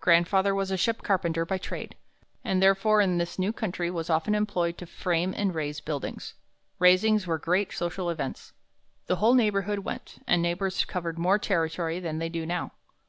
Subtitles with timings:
[0.00, 1.94] "Grandfather was a ship carpenter by trade,
[2.42, 6.34] and therefore in this new country was often employed to frame and raise buildings.
[6.80, 8.52] Raisings were great social events.
[9.06, 12.72] The whole neighborhood went, and neighbors covered more territory than they do now.